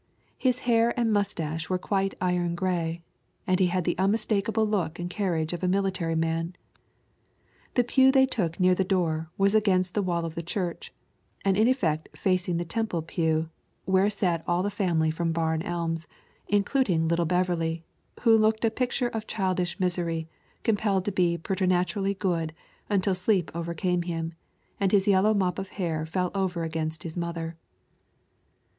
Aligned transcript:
His 0.39 0.61
hair 0.65 0.99
and 0.99 1.13
mustache 1.13 1.69
were 1.69 1.77
quite 1.77 2.15
iron 2.19 2.55
gray, 2.55 3.03
and 3.45 3.59
he 3.59 3.67
had 3.67 3.83
the 3.83 3.95
unmistakable 3.99 4.65
look 4.67 4.97
and 4.97 5.11
carriage 5.11 5.53
of 5.53 5.61
a 5.61 5.67
military 5.67 6.15
man. 6.15 6.55
The 7.75 7.83
pew 7.83 8.11
they 8.11 8.25
took 8.25 8.59
near 8.59 8.73
the 8.73 8.83
door 8.83 9.29
was 9.37 9.53
against 9.53 9.93
the 9.93 10.01
wall 10.01 10.25
of 10.25 10.33
the 10.33 10.41
church, 10.41 10.91
and 11.45 11.55
in 11.55 11.67
effect 11.67 12.09
facing 12.17 12.57
the 12.57 12.65
Temple 12.65 13.03
pew, 13.03 13.51
where 13.85 14.09
sat 14.09 14.43
all 14.47 14.63
the 14.63 14.71
family 14.71 15.11
from 15.11 15.31
Barn 15.33 15.61
Elms, 15.61 16.07
including 16.47 17.07
little 17.07 17.25
Beverley, 17.27 17.83
who 18.21 18.35
looked 18.35 18.65
a 18.65 18.71
picture 18.71 19.09
of 19.09 19.27
childish 19.27 19.79
misery, 19.79 20.27
compelled 20.63 21.05
to 21.05 21.11
be 21.11 21.37
preternaturally 21.37 22.15
good, 22.15 22.55
until 22.89 23.13
sleep 23.13 23.51
overcame 23.53 24.01
him, 24.01 24.33
and 24.79 24.91
his 24.93 25.07
yellow 25.07 25.35
mop 25.35 25.59
of 25.59 25.69
hair 25.69 26.07
fell 26.07 26.31
over 26.33 26.63
against 26.63 27.03
his 27.03 27.15
mother. 27.15 27.55